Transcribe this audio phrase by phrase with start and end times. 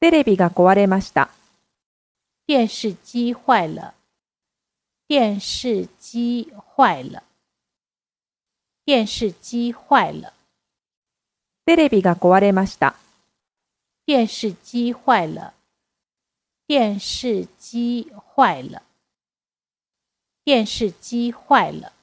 [0.00, 1.28] テレビが壊れました。
[2.46, 3.94] 電視機坏了。
[5.08, 7.24] 電視機坏了。
[8.86, 10.32] 電視機坏了。
[11.66, 12.94] テレビが壊れました。
[14.06, 15.52] 電視機坏了。
[16.68, 18.80] 電視機坏了。
[20.46, 21.97] 電視機坏了。